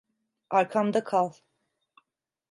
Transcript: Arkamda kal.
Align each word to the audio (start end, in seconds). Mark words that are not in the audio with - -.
Arkamda 0.49 1.03
kal. 1.03 1.33